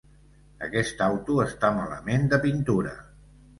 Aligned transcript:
Aquest 0.67 1.03
auto 1.09 1.37
està 1.45 1.71
malament 1.77 2.27
de 2.35 2.43
pintura. 2.49 2.99